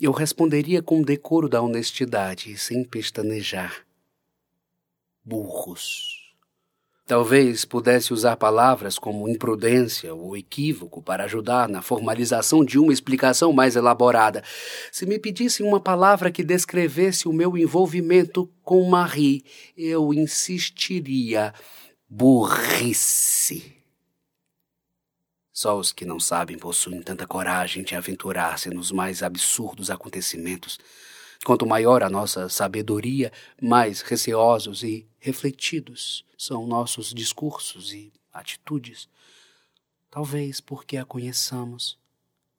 eu 0.00 0.12
responderia 0.12 0.80
com 0.80 1.02
decoro 1.02 1.48
da 1.48 1.60
honestidade 1.60 2.52
e 2.52 2.56
sem 2.56 2.84
pestanejar. 2.84 3.84
Burros. 5.24 6.19
Talvez 7.10 7.64
pudesse 7.64 8.12
usar 8.12 8.36
palavras 8.36 8.96
como 8.96 9.28
imprudência 9.28 10.14
ou 10.14 10.36
equívoco 10.36 11.02
para 11.02 11.24
ajudar 11.24 11.68
na 11.68 11.82
formalização 11.82 12.64
de 12.64 12.78
uma 12.78 12.92
explicação 12.92 13.52
mais 13.52 13.74
elaborada. 13.74 14.44
Se 14.92 15.04
me 15.04 15.18
pedissem 15.18 15.66
uma 15.66 15.80
palavra 15.80 16.30
que 16.30 16.44
descrevesse 16.44 17.26
o 17.26 17.32
meu 17.32 17.58
envolvimento 17.58 18.48
com 18.62 18.88
Marie, 18.88 19.44
eu 19.76 20.14
insistiria: 20.14 21.52
burrice. 22.08 23.74
Só 25.52 25.76
os 25.76 25.92
que 25.92 26.04
não 26.04 26.20
sabem 26.20 26.56
possuem 26.56 27.02
tanta 27.02 27.26
coragem 27.26 27.82
de 27.82 27.96
aventurar-se 27.96 28.70
nos 28.70 28.92
mais 28.92 29.20
absurdos 29.20 29.90
acontecimentos. 29.90 30.78
Quanto 31.44 31.66
maior 31.66 32.04
a 32.04 32.08
nossa 32.08 32.48
sabedoria, 32.48 33.32
mais 33.60 34.00
receosos 34.00 34.84
e 34.84 35.09
refletidos 35.20 36.24
são 36.36 36.66
nossos 36.66 37.14
discursos 37.14 37.92
e 37.92 38.12
atitudes. 38.32 39.08
Talvez 40.10 40.60
porque 40.60 40.96
a 40.96 41.04
conheçamos. 41.04 41.98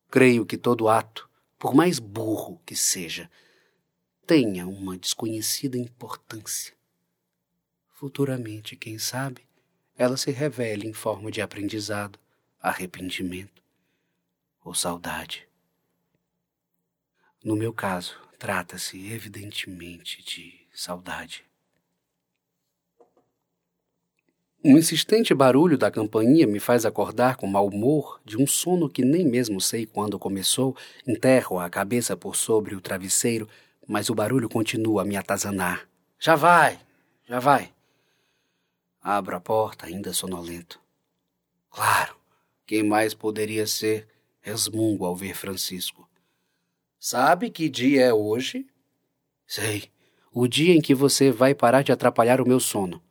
Creio 0.10 0.46
que 0.46 0.58
todo 0.58 0.88
ato, 0.88 1.30
por 1.60 1.74
mais 1.74 2.00
burro 2.00 2.62
que 2.66 2.76
seja, 2.76 3.30
tenha 4.26 4.68
uma 4.68 4.98
desconhecida 4.98 5.78
importância. 5.78 6.74
Futuramente, 7.90 8.76
quem 8.76 8.98
sabe, 8.98 9.46
ela 9.98 10.16
se 10.16 10.32
revele 10.32 10.88
em 10.88 10.94
forma 10.94 11.30
de 11.30 11.42
aprendizado, 11.42 12.18
arrependimento 12.62 13.62
ou 14.64 14.74
saudade. 14.74 15.48
No 17.44 17.56
meu 17.56 17.74
caso, 17.74 18.18
Trata-se, 18.42 18.98
evidentemente, 19.14 20.24
de 20.24 20.68
saudade. 20.74 21.46
Um 24.64 24.78
insistente 24.78 25.34
barulho 25.34 25.76
da 25.76 25.90
campainha 25.90 26.46
me 26.46 26.60
faz 26.60 26.86
acordar 26.86 27.36
com 27.36 27.48
mau 27.48 27.68
humor 27.68 28.22
de 28.24 28.38
um 28.38 28.46
sono 28.46 28.88
que 28.88 29.04
nem 29.04 29.26
mesmo 29.26 29.60
sei 29.60 29.88
quando 29.88 30.20
começou. 30.20 30.78
Enterro 31.08 31.58
a 31.58 31.68
cabeça 31.68 32.16
por 32.16 32.36
sobre 32.36 32.76
o 32.76 32.82
travesseiro, 32.82 33.50
mas 33.88 34.12
o 34.12 34.14
barulho 34.14 34.48
continua 34.48 35.02
a 35.02 35.06
me 35.06 35.18
atazanar. 35.18 35.90
Já 36.20 36.36
vai, 36.36 36.80
já 37.28 37.40
vai. 37.40 37.74
Abro 39.02 39.36
a 39.36 39.40
porta, 39.40 39.88
ainda 39.88 40.14
sonolento. 40.14 40.80
Claro, 41.72 42.16
quem 42.68 42.84
mais 42.84 43.16
poderia 43.16 43.66
ser? 43.66 44.08
Resmungo 44.42 45.06
ao 45.06 45.16
ver 45.16 45.36
Francisco. 45.36 46.08
Sabe 47.00 47.50
que 47.50 47.68
dia 47.68 48.06
é 48.06 48.14
hoje? 48.14 48.68
Sei. 49.48 49.86
O 50.32 50.48
dia 50.48 50.76
em 50.76 50.82
que 50.82 50.94
você 50.94 51.32
vai 51.32 51.56
parar 51.56 51.82
de 51.82 51.92
atrapalhar 51.92 52.40
o 52.40 52.48
meu 52.48 52.60
sono. 52.60 53.02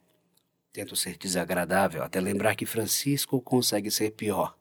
Tento 0.73 0.95
ser 0.95 1.17
desagradável 1.17 2.03
até 2.03 2.21
lembrar 2.21 2.55
que 2.55 2.65
Francisco 2.65 3.41
consegue 3.41 3.91
ser 3.91 4.13
pior. 4.13 4.57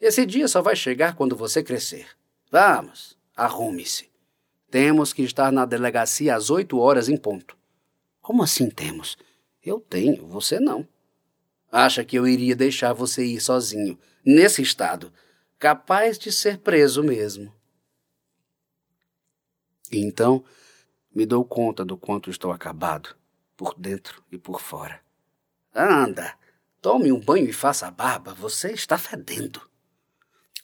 Esse 0.00 0.26
dia 0.26 0.46
só 0.46 0.60
vai 0.60 0.76
chegar 0.76 1.16
quando 1.16 1.34
você 1.34 1.62
crescer. 1.62 2.08
Vamos, 2.50 3.18
arrume-se. 3.34 4.10
Temos 4.70 5.12
que 5.12 5.22
estar 5.22 5.50
na 5.50 5.64
delegacia 5.64 6.34
às 6.34 6.50
oito 6.50 6.78
horas 6.78 7.08
em 7.08 7.16
ponto. 7.16 7.56
Como 8.20 8.42
assim 8.42 8.68
temos? 8.68 9.16
Eu 9.64 9.80
tenho, 9.80 10.26
você 10.26 10.60
não. 10.60 10.86
Acha 11.72 12.04
que 12.04 12.16
eu 12.16 12.26
iria 12.26 12.54
deixar 12.54 12.92
você 12.92 13.24
ir 13.24 13.40
sozinho, 13.40 13.98
nesse 14.24 14.62
estado, 14.62 15.12
capaz 15.58 16.18
de 16.18 16.30
ser 16.30 16.58
preso 16.58 17.02
mesmo. 17.02 17.52
E 19.90 19.98
então 19.98 20.44
me 21.14 21.26
dou 21.26 21.44
conta 21.44 21.84
do 21.84 21.96
quanto 21.96 22.30
estou 22.30 22.52
acabado, 22.52 23.16
por 23.58 23.74
dentro 23.76 24.22
e 24.30 24.38
por 24.38 24.60
fora. 24.60 25.00
Anda, 25.74 26.32
tome 26.80 27.10
um 27.10 27.18
banho 27.18 27.48
e 27.48 27.52
faça 27.52 27.88
a 27.88 27.90
barba, 27.90 28.32
você 28.32 28.70
está 28.70 28.96
fedendo. 28.96 29.60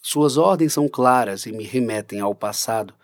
Suas 0.01 0.37
ordens 0.37 0.75
são 0.75 0.89
claras 0.89 1.45
e 1.45 1.51
me 1.51 1.65
remetem 1.65 2.21
ao 2.21 2.37
passado, 2.37 2.95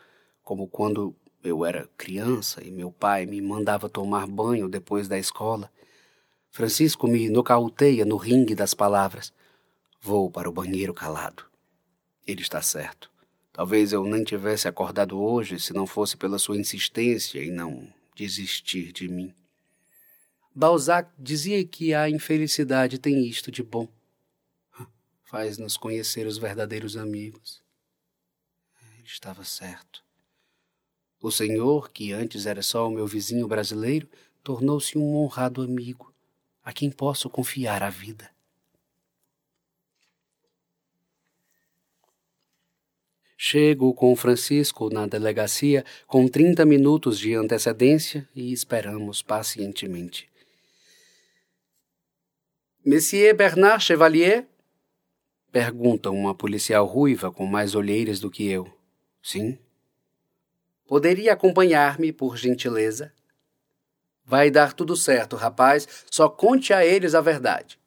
como 0.44 0.68
quando 0.68 1.14
eu 1.42 1.64
era 1.64 1.88
criança 1.98 2.62
e 2.62 2.70
meu 2.70 2.92
pai 2.92 3.26
me 3.26 3.40
mandava 3.42 3.88
tomar 3.88 4.28
banho 4.28 4.68
depois 4.68 5.08
da 5.08 5.18
escola. 5.18 5.68
Francisco 6.50 7.08
me 7.08 7.28
nocauteia 7.28 8.04
no 8.04 8.16
ringue 8.16 8.54
das 8.54 8.74
palavras. 8.74 9.32
Vou 10.00 10.30
para 10.30 10.48
o 10.48 10.52
banheiro 10.52 10.94
calado. 10.94 11.44
Ele 12.24 12.42
está 12.42 12.62
certo. 12.62 13.10
Talvez 13.52 13.92
eu 13.92 14.04
nem 14.04 14.22
tivesse 14.22 14.68
acordado 14.68 15.20
hoje 15.20 15.58
se 15.58 15.72
não 15.72 15.86
fosse 15.86 16.16
pela 16.16 16.38
sua 16.38 16.56
insistência 16.56 17.42
em 17.42 17.50
não 17.50 17.88
desistir 18.14 18.92
de 18.92 19.08
mim. 19.08 19.34
Balzac 20.54 21.10
dizia 21.16 21.64
que 21.64 21.94
a 21.94 22.10
infelicidade 22.10 22.98
tem 22.98 23.24
isto 23.24 23.52
de 23.52 23.62
bom. 23.62 23.88
Faz-nos 25.22 25.76
conhecer 25.76 26.26
os 26.26 26.38
verdadeiros 26.38 26.96
amigos. 26.96 27.62
Ele 28.96 29.06
estava 29.06 29.44
certo. 29.44 30.02
O 31.22 31.30
senhor, 31.30 31.90
que 31.90 32.12
antes 32.12 32.46
era 32.46 32.62
só 32.62 32.88
o 32.88 32.90
meu 32.90 33.06
vizinho 33.06 33.46
brasileiro, 33.46 34.08
tornou-se 34.42 34.98
um 34.98 35.16
honrado 35.16 35.62
amigo, 35.62 36.12
a 36.64 36.72
quem 36.72 36.90
posso 36.90 37.30
confiar 37.30 37.82
a 37.82 37.90
vida. 37.90 38.30
Chego 43.36 43.94
com 43.94 44.14
Francisco 44.16 44.90
na 44.90 45.06
delegacia 45.06 45.84
com 46.06 46.26
30 46.26 46.64
minutos 46.66 47.18
de 47.18 47.34
antecedência 47.34 48.28
e 48.34 48.52
esperamos 48.52 49.22
pacientemente. 49.22 50.29
Monsieur 52.84 53.34
Bernard 53.34 53.84
Chevalier? 53.84 54.46
Pergunta 55.52 56.10
uma 56.10 56.34
policial 56.34 56.86
ruiva 56.86 57.30
com 57.30 57.44
mais 57.44 57.74
olheiras 57.74 58.20
do 58.20 58.30
que 58.30 58.48
eu. 58.48 58.72
Sim. 59.22 59.58
Poderia 60.86 61.34
acompanhar-me, 61.34 62.10
por 62.10 62.38
gentileza? 62.38 63.12
Vai 64.24 64.50
dar 64.50 64.72
tudo 64.72 64.96
certo, 64.96 65.36
rapaz. 65.36 66.06
Só 66.10 66.28
conte 66.28 66.72
a 66.72 66.84
eles 66.84 67.14
a 67.14 67.20
verdade. 67.20 67.78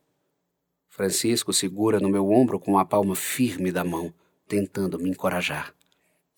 Francisco 0.88 1.52
segura 1.52 2.00
no 2.00 2.10
meu 2.10 2.30
ombro 2.30 2.60
com 2.60 2.78
a 2.78 2.86
palma 2.86 3.16
firme 3.16 3.72
da 3.72 3.84
mão 3.84 4.14
tentando 4.48 5.00
me 5.00 5.10
encorajar. 5.10 5.74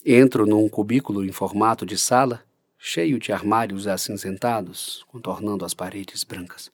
Entro 0.06 0.46
num 0.46 0.70
cubículo 0.70 1.26
em 1.26 1.32
formato 1.32 1.86
de 1.86 1.98
sala, 1.98 2.46
cheio 2.78 3.20
de 3.20 3.34
armários 3.34 3.86
acinzentados, 3.86 5.04
contornando 5.10 5.66
as 5.66 5.74
paredes 5.74 6.24
brancas. 6.24 6.72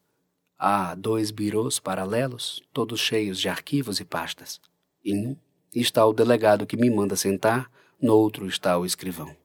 Há 0.64 0.94
dois 0.94 1.32
birôs 1.32 1.80
paralelos, 1.80 2.62
todos 2.72 3.00
cheios 3.00 3.40
de 3.40 3.50
arquivos 3.50 4.00
e 4.00 4.06
pastas. 4.06 4.62
Em 5.04 5.30
um 5.30 5.36
está 5.74 6.06
o 6.06 6.14
delegado 6.14 6.68
que 6.68 6.78
me 6.78 6.88
manda 6.88 7.16
sentar, 7.16 7.72
no 8.00 8.14
outro 8.14 8.46
está 8.46 8.78
o 8.78 8.86
escrivão. 8.86 9.36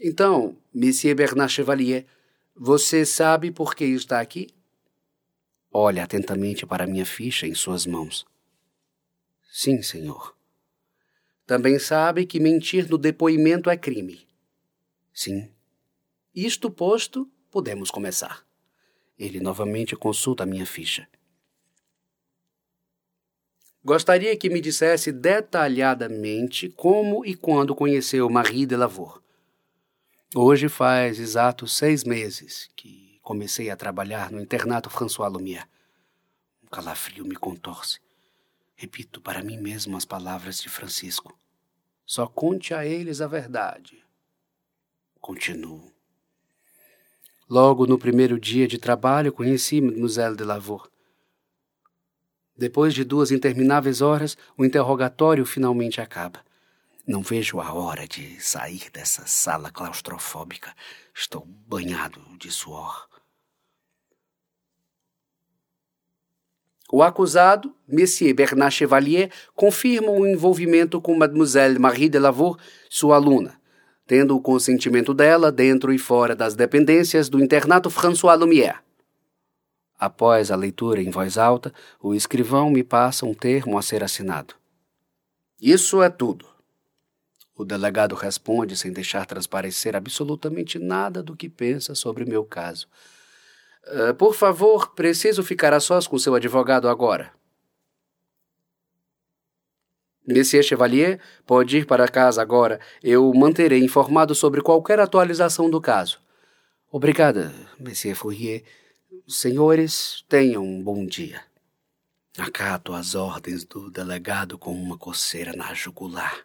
Então, 0.00 0.56
Monsieur 0.74 1.14
Bernard 1.14 1.52
Chevalier, 1.52 2.06
você 2.56 3.06
sabe 3.06 3.52
por 3.52 3.76
que 3.76 3.84
está 3.84 4.20
aqui? 4.20 4.48
Olha 5.72 6.02
atentamente 6.02 6.66
para 6.66 6.84
minha 6.84 7.06
ficha 7.06 7.46
em 7.46 7.54
suas 7.54 7.86
mãos. 7.86 8.26
Sim, 9.48 9.80
senhor. 9.80 10.36
Também 11.46 11.78
sabe 11.78 12.26
que 12.26 12.40
mentir 12.40 12.90
no 12.90 12.98
depoimento 12.98 13.70
é 13.70 13.76
crime. 13.76 14.26
Sim. 15.14 15.48
Isto 16.34 16.68
posto, 16.68 17.30
podemos 17.48 17.92
começar. 17.92 18.45
Ele 19.18 19.40
novamente 19.40 19.96
consulta 19.96 20.42
a 20.42 20.46
minha 20.46 20.66
ficha. 20.66 21.08
Gostaria 23.82 24.36
que 24.36 24.50
me 24.50 24.60
dissesse 24.60 25.12
detalhadamente 25.12 26.68
como 26.70 27.24
e 27.24 27.36
quando 27.36 27.74
conheceu 27.74 28.28
Marie 28.28 28.66
de 28.66 28.76
Lavour. 28.76 29.22
Hoje 30.34 30.68
faz 30.68 31.20
exatos 31.20 31.76
seis 31.76 32.02
meses 32.02 32.68
que 32.74 33.18
comecei 33.22 33.70
a 33.70 33.76
trabalhar 33.76 34.30
no 34.32 34.40
internato 34.40 34.90
François 34.90 35.28
Lumière. 35.28 35.68
Um 36.62 36.66
calafrio 36.66 37.24
me 37.24 37.36
contorce. 37.36 38.00
Repito 38.74 39.20
para 39.20 39.42
mim 39.42 39.56
mesmo 39.56 39.96
as 39.96 40.04
palavras 40.04 40.60
de 40.60 40.68
Francisco. 40.68 41.38
Só 42.04 42.26
conte 42.26 42.74
a 42.74 42.84
eles 42.84 43.20
a 43.20 43.26
verdade. 43.26 44.04
Continuo. 45.20 45.95
Logo 47.48 47.86
no 47.86 47.96
primeiro 47.96 48.40
dia 48.40 48.66
de 48.66 48.76
trabalho, 48.76 49.32
conheci 49.32 49.80
Mademoiselle 49.80 50.34
de 50.34 50.42
Lavour. 50.42 50.90
Depois 52.56 52.92
de 52.92 53.04
duas 53.04 53.30
intermináveis 53.30 54.00
horas, 54.00 54.36
o 54.58 54.64
interrogatório 54.64 55.46
finalmente 55.46 56.00
acaba. 56.00 56.44
Não 57.06 57.22
vejo 57.22 57.60
a 57.60 57.72
hora 57.72 58.08
de 58.08 58.40
sair 58.42 58.90
dessa 58.92 59.24
sala 59.26 59.70
claustrofóbica. 59.70 60.74
Estou 61.14 61.46
banhado 61.68 62.20
de 62.36 62.50
suor. 62.50 63.08
O 66.90 67.04
acusado, 67.04 67.72
Monsieur 67.86 68.34
Bernard 68.34 68.74
Chevalier, 68.74 69.30
confirma 69.54 70.10
o 70.10 70.26
envolvimento 70.26 71.00
com 71.00 71.16
Mademoiselle 71.16 71.78
Marie 71.78 72.08
de 72.08 72.18
Lavour, 72.18 72.58
sua 72.88 73.16
aluna, 73.16 73.60
tendo 74.06 74.36
o 74.36 74.40
consentimento 74.40 75.12
dela 75.12 75.50
dentro 75.50 75.92
e 75.92 75.98
fora 75.98 76.36
das 76.36 76.54
dependências 76.54 77.28
do 77.28 77.42
internato 77.42 77.90
François 77.90 78.38
Lumière. 78.38 78.78
Após 79.98 80.50
a 80.50 80.56
leitura 80.56 81.00
em 81.00 81.10
voz 81.10 81.38
alta, 81.38 81.72
o 82.00 82.14
escrivão 82.14 82.70
me 82.70 82.84
passa 82.84 83.24
um 83.24 83.34
termo 83.34 83.78
a 83.78 83.82
ser 83.82 84.04
assinado. 84.04 84.54
Isso 85.60 86.02
é 86.02 86.10
tudo. 86.10 86.46
O 87.56 87.64
delegado 87.64 88.14
responde 88.14 88.76
sem 88.76 88.92
deixar 88.92 89.24
transparecer 89.24 89.96
absolutamente 89.96 90.78
nada 90.78 91.22
do 91.22 91.34
que 91.34 91.48
pensa 91.48 91.94
sobre 91.94 92.26
meu 92.26 92.44
caso. 92.44 92.86
Uh, 93.86 94.14
por 94.14 94.34
favor, 94.34 94.94
preciso 94.94 95.42
ficar 95.42 95.72
a 95.72 95.80
sós 95.80 96.06
com 96.06 96.18
seu 96.18 96.34
advogado 96.34 96.88
agora. 96.88 97.32
Monsieur 100.26 100.62
Chevalier 100.62 101.20
pode 101.46 101.78
ir 101.78 101.86
para 101.86 102.08
casa 102.08 102.42
agora. 102.42 102.80
Eu 103.02 103.32
manterei 103.32 103.82
informado 103.84 104.34
sobre 104.34 104.60
qualquer 104.60 104.98
atualização 104.98 105.70
do 105.70 105.80
caso. 105.80 106.20
Obrigada, 106.90 107.52
Monsieur 107.78 108.16
Fourier. 108.16 108.64
Senhores, 109.28 110.24
tenham 110.28 110.64
um 110.64 110.82
bom 110.82 111.06
dia. 111.06 111.42
Acato 112.38 112.92
as 112.92 113.14
ordens 113.14 113.64
do 113.64 113.90
delegado 113.90 114.58
com 114.58 114.72
uma 114.72 114.98
coceira 114.98 115.52
na 115.54 115.72
jugular, 115.72 116.44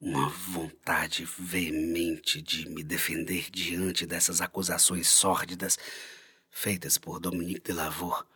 uma 0.00 0.28
vontade 0.28 1.24
veemente 1.38 2.42
de 2.42 2.68
me 2.68 2.82
defender 2.82 3.48
diante 3.50 4.04
dessas 4.06 4.40
acusações 4.40 5.08
sórdidas 5.08 5.78
feitas 6.50 6.98
por 6.98 7.20
Dominique 7.20 7.60
de 7.60 7.72
Lavour. 7.72 8.26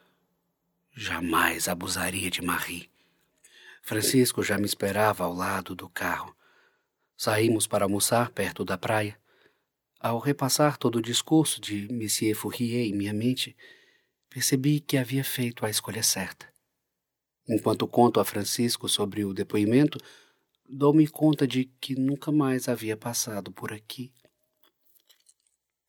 Jamais 0.94 1.66
abusaria 1.66 2.30
de 2.30 2.42
Marie. 2.42 2.91
Francisco 3.82 4.44
já 4.44 4.56
me 4.56 4.64
esperava 4.64 5.24
ao 5.24 5.34
lado 5.34 5.74
do 5.74 5.88
carro. 5.88 6.34
Saímos 7.16 7.66
para 7.66 7.84
almoçar 7.84 8.30
perto 8.30 8.64
da 8.64 8.78
praia. 8.78 9.20
Ao 9.98 10.18
repassar 10.18 10.78
todo 10.78 10.96
o 10.96 11.02
discurso 11.02 11.60
de 11.60 11.92
Monsieur 11.92 12.34
Fourier 12.34 12.86
em 12.86 12.94
minha 12.94 13.12
mente, 13.12 13.56
percebi 14.30 14.80
que 14.80 14.96
havia 14.96 15.24
feito 15.24 15.66
a 15.66 15.70
escolha 15.70 16.02
certa. 16.02 16.50
Enquanto 17.48 17.88
conto 17.88 18.20
a 18.20 18.24
Francisco 18.24 18.88
sobre 18.88 19.24
o 19.24 19.34
depoimento, 19.34 19.98
dou-me 20.68 21.06
conta 21.08 21.46
de 21.46 21.64
que 21.80 21.96
nunca 21.96 22.30
mais 22.30 22.68
havia 22.68 22.96
passado 22.96 23.50
por 23.50 23.72
aqui. 23.72 24.12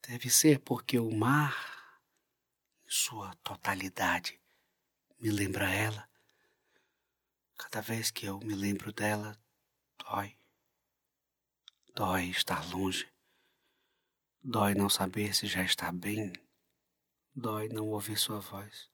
Deve 0.06 0.28
ser 0.28 0.58
porque 0.58 0.98
o 0.98 1.10
mar 1.10 1.56
sua 2.86 3.34
totalidade 3.36 4.38
me 5.20 5.30
lembra 5.30 5.72
ela. 5.72 6.13
Cada 7.56 7.80
vez 7.80 8.10
que 8.10 8.26
eu 8.26 8.38
me 8.40 8.54
lembro 8.54 8.92
dela, 8.92 9.38
dói. 9.98 10.36
Dói 11.94 12.30
estar 12.30 12.68
longe. 12.70 13.08
Dói 14.42 14.74
não 14.74 14.88
saber 14.88 15.34
se 15.34 15.46
já 15.46 15.62
está 15.62 15.90
bem. 15.92 16.32
Dói 17.34 17.68
não 17.68 17.88
ouvir 17.88 18.16
sua 18.16 18.40
voz. 18.40 18.90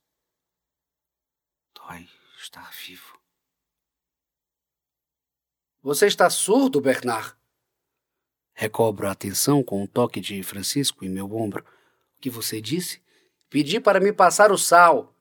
Dói 1.75 2.09
estar 2.38 2.70
vivo. 2.73 3.18
Você 5.83 6.07
está 6.07 6.29
surdo, 6.29 6.81
Bernard? 6.81 7.35
Recobro 8.53 9.09
a 9.09 9.12
atenção 9.12 9.62
com 9.62 9.83
um 9.83 9.87
toque 9.87 10.20
de 10.20 10.42
Francisco 10.42 11.05
em 11.05 11.09
meu 11.09 11.35
ombro. 11.35 11.64
O 11.64 12.20
que 12.20 12.29
você 12.29 12.61
disse? 12.61 13.03
Pedi 13.49 13.81
para 13.81 13.99
me 13.99 14.12
passar 14.12 14.53
o 14.53 14.59
sal. 14.59 15.16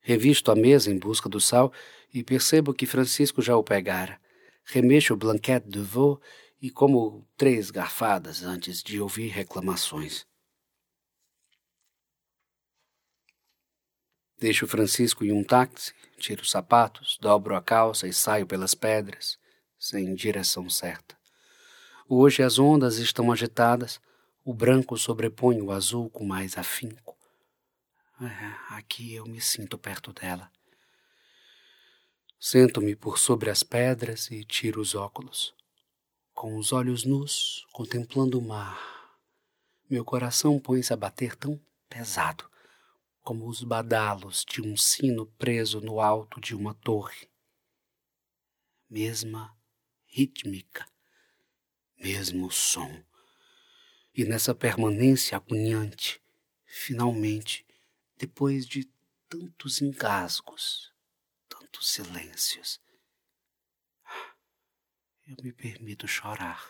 Revisto 0.00 0.52
a 0.52 0.54
mesa 0.54 0.90
em 0.92 0.98
busca 0.98 1.28
do 1.28 1.40
sal 1.40 1.72
e 2.14 2.22
percebo 2.22 2.72
que 2.72 2.86
Francisco 2.86 3.42
já 3.42 3.56
o 3.56 3.64
pegara. 3.64 4.20
Remexo 4.64 5.12
o 5.12 5.16
blanquete 5.16 5.68
de 5.68 5.80
veau 5.80 6.22
e 6.62 6.70
como 6.70 7.28
três 7.36 7.72
garfadas 7.72 8.44
antes 8.44 8.84
de 8.84 9.00
ouvir 9.00 9.28
reclamações. 9.28 10.24
Deixo 14.38 14.66
Francisco 14.68 15.24
em 15.24 15.32
um 15.32 15.42
táxi, 15.42 15.92
tiro 16.16 16.42
os 16.42 16.50
sapatos, 16.50 17.18
dobro 17.20 17.56
a 17.56 17.62
calça 17.62 18.06
e 18.06 18.12
saio 18.12 18.46
pelas 18.46 18.74
pedras, 18.74 19.36
sem 19.76 20.14
direção 20.14 20.70
certa. 20.70 21.16
Hoje 22.08 22.42
as 22.42 22.58
ondas 22.58 22.98
estão 22.98 23.32
agitadas, 23.32 24.00
o 24.44 24.54
branco 24.54 24.96
sobrepõe 24.96 25.60
o 25.60 25.72
azul 25.72 26.08
com 26.10 26.24
mais 26.24 26.56
afinco. 26.56 27.16
É, 28.20 28.74
aqui 28.76 29.14
eu 29.14 29.24
me 29.26 29.40
sinto 29.40 29.76
perto 29.76 30.12
dela. 30.12 30.53
Sento-me 32.46 32.94
por 32.94 33.18
sobre 33.18 33.48
as 33.48 33.62
pedras 33.62 34.30
e 34.30 34.44
tiro 34.44 34.78
os 34.78 34.94
óculos. 34.94 35.54
Com 36.34 36.58
os 36.58 36.74
olhos 36.74 37.02
nus, 37.02 37.66
contemplando 37.72 38.38
o 38.38 38.42
mar, 38.42 39.18
meu 39.88 40.04
coração 40.04 40.60
põe-se 40.60 40.92
a 40.92 40.96
bater 40.96 41.34
tão 41.36 41.58
pesado 41.88 42.46
como 43.22 43.48
os 43.48 43.64
badalos 43.64 44.44
de 44.46 44.60
um 44.60 44.76
sino 44.76 45.24
preso 45.38 45.80
no 45.80 46.02
alto 46.02 46.38
de 46.38 46.54
uma 46.54 46.74
torre. 46.74 47.30
Mesma 48.90 49.56
rítmica, 50.04 50.86
mesmo 51.98 52.52
som 52.52 53.02
e 54.14 54.22
nessa 54.22 54.54
permanência 54.54 55.38
agoniante, 55.38 56.20
finalmente, 56.66 57.66
depois 58.18 58.66
de 58.66 58.84
tantos 59.30 59.80
engasgos, 59.80 60.93
tantos 61.74 61.90
silêncios, 61.90 62.80
eu 65.26 65.36
me 65.42 65.52
permito 65.52 66.06
chorar. 66.06 66.64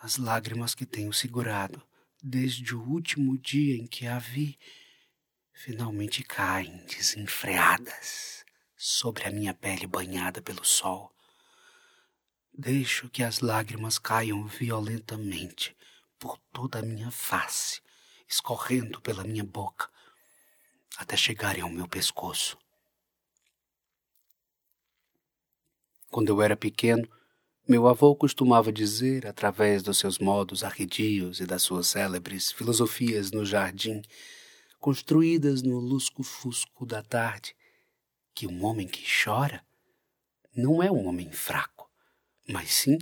As 0.00 0.16
lágrimas 0.16 0.74
que 0.74 0.86
tenho 0.86 1.12
segurado 1.12 1.86
desde 2.22 2.74
o 2.74 2.82
último 2.82 3.36
dia 3.36 3.76
em 3.76 3.86
que 3.86 4.06
a 4.06 4.18
vi 4.18 4.58
finalmente 5.52 6.22
caem 6.22 6.84
desenfreadas 6.86 8.44
sobre 8.76 9.24
a 9.24 9.30
minha 9.30 9.52
pele 9.52 9.86
banhada 9.86 10.40
pelo 10.40 10.64
sol. 10.64 11.14
Deixo 12.52 13.10
que 13.10 13.22
as 13.22 13.40
lágrimas 13.40 13.98
caiam 13.98 14.46
violentamente 14.46 15.76
por 16.18 16.38
toda 16.52 16.78
a 16.78 16.82
minha 16.82 17.10
face, 17.10 17.82
escorrendo 18.28 19.00
pela 19.00 19.24
minha 19.24 19.44
boca, 19.44 19.90
até 20.96 21.16
chegarem 21.16 21.62
ao 21.62 21.70
meu 21.70 21.88
pescoço. 21.88 22.63
Quando 26.14 26.28
eu 26.28 26.40
era 26.40 26.56
pequeno, 26.56 27.08
meu 27.68 27.88
avô 27.88 28.14
costumava 28.14 28.72
dizer, 28.72 29.26
através 29.26 29.82
dos 29.82 29.98
seus 29.98 30.16
modos 30.16 30.62
arredios 30.62 31.40
e 31.40 31.44
das 31.44 31.64
suas 31.64 31.88
célebres 31.88 32.52
filosofias 32.52 33.32
no 33.32 33.44
jardim, 33.44 34.00
construídas 34.78 35.60
no 35.60 35.80
lusco-fusco 35.80 36.86
da 36.86 37.02
tarde, 37.02 37.56
que 38.32 38.46
um 38.46 38.64
homem 38.64 38.86
que 38.86 39.02
chora 39.04 39.60
não 40.56 40.80
é 40.80 40.88
um 40.88 41.04
homem 41.08 41.32
fraco, 41.32 41.90
mas 42.48 42.72
sim 42.72 42.96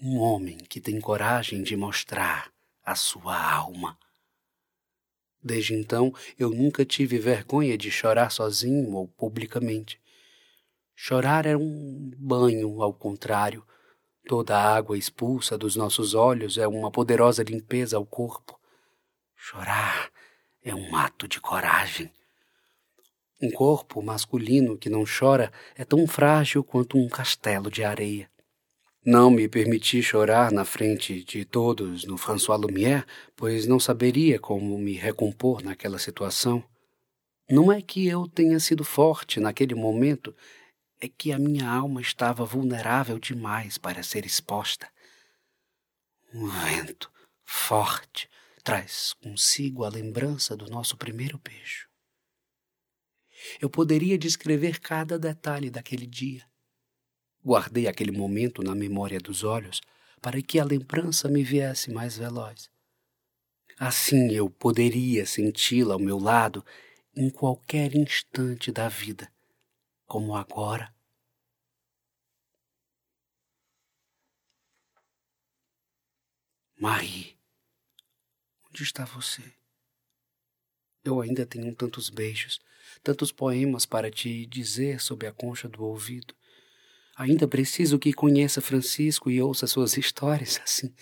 um 0.00 0.16
homem 0.16 0.56
que 0.56 0.80
tem 0.80 0.98
coragem 1.02 1.62
de 1.62 1.76
mostrar 1.76 2.50
a 2.82 2.94
sua 2.94 3.38
alma. 3.38 3.98
Desde 5.42 5.74
então, 5.74 6.14
eu 6.38 6.48
nunca 6.48 6.82
tive 6.82 7.18
vergonha 7.18 7.76
de 7.76 7.90
chorar 7.90 8.30
sozinho 8.30 8.94
ou 8.94 9.06
publicamente. 9.06 10.02
Chorar 10.94 11.46
era 11.46 11.58
um 11.58 12.10
banho, 12.16 12.82
ao 12.82 12.94
contrário. 12.94 13.64
Toda 14.26 14.56
a 14.56 14.74
água 14.74 14.96
expulsa 14.96 15.58
dos 15.58 15.76
nossos 15.76 16.14
olhos 16.14 16.56
é 16.56 16.66
uma 16.66 16.90
poderosa 16.90 17.42
limpeza 17.42 17.96
ao 17.96 18.06
corpo. 18.06 18.58
Chorar 19.36 20.10
é 20.62 20.74
um 20.74 20.96
ato 20.96 21.28
de 21.28 21.40
coragem. 21.40 22.10
Um 23.42 23.50
corpo 23.50 24.00
masculino 24.00 24.78
que 24.78 24.88
não 24.88 25.04
chora 25.04 25.52
é 25.76 25.84
tão 25.84 26.06
frágil 26.06 26.64
quanto 26.64 26.96
um 26.96 27.08
castelo 27.08 27.70
de 27.70 27.84
areia. 27.84 28.30
Não 29.04 29.30
me 29.30 29.46
permiti 29.46 30.02
chorar 30.02 30.50
na 30.50 30.64
frente 30.64 31.22
de 31.22 31.44
todos 31.44 32.06
no 32.06 32.16
François 32.16 32.58
Lumière, 32.58 33.04
pois 33.36 33.66
não 33.66 33.78
saberia 33.78 34.38
como 34.38 34.78
me 34.78 34.94
recompor 34.94 35.62
naquela 35.62 35.98
situação. 35.98 36.64
Não 37.50 37.70
é 37.70 37.82
que 37.82 38.06
eu 38.06 38.26
tenha 38.26 38.58
sido 38.58 38.82
forte 38.82 39.38
naquele 39.38 39.74
momento, 39.74 40.34
é 41.04 41.08
que 41.08 41.32
a 41.32 41.38
minha 41.38 41.68
alma 41.68 42.00
estava 42.00 42.46
vulnerável 42.46 43.18
demais 43.18 43.76
para 43.76 44.02
ser 44.02 44.24
exposta. 44.24 44.88
Um 46.32 46.48
vento 46.48 47.12
forte 47.44 48.28
traz 48.62 49.12
consigo 49.22 49.84
a 49.84 49.90
lembrança 49.90 50.56
do 50.56 50.66
nosso 50.66 50.96
primeiro 50.96 51.38
beijo. 51.38 51.86
Eu 53.60 53.68
poderia 53.68 54.16
descrever 54.16 54.80
cada 54.80 55.18
detalhe 55.18 55.68
daquele 55.68 56.06
dia. 56.06 56.42
Guardei 57.44 57.86
aquele 57.86 58.10
momento 58.10 58.62
na 58.62 58.74
memória 58.74 59.20
dos 59.20 59.44
olhos 59.44 59.82
para 60.22 60.40
que 60.40 60.58
a 60.58 60.64
lembrança 60.64 61.28
me 61.28 61.44
viesse 61.44 61.92
mais 61.92 62.16
veloz. 62.16 62.70
Assim 63.78 64.30
eu 64.30 64.48
poderia 64.48 65.26
senti-la 65.26 65.92
ao 65.92 66.00
meu 66.00 66.18
lado 66.18 66.64
em 67.14 67.28
qualquer 67.28 67.94
instante 67.94 68.72
da 68.72 68.88
vida, 68.88 69.30
como 70.06 70.34
agora. 70.34 70.93
Marie, 76.76 77.38
onde 78.68 78.82
está 78.82 79.04
você? 79.04 79.42
Eu 81.04 81.20
ainda 81.20 81.46
tenho 81.46 81.72
tantos 81.74 82.10
beijos, 82.10 82.60
tantos 83.02 83.30
poemas 83.30 83.86
para 83.86 84.10
te 84.10 84.44
dizer 84.46 85.00
sob 85.00 85.24
a 85.24 85.32
concha 85.32 85.68
do 85.68 85.84
ouvido. 85.84 86.34
Ainda 87.16 87.46
preciso 87.46 87.98
que 87.98 88.12
conheça 88.12 88.60
Francisco 88.60 89.30
e 89.30 89.40
ouça 89.40 89.68
suas 89.68 89.96
histórias, 89.98 90.60
assim 90.64 90.92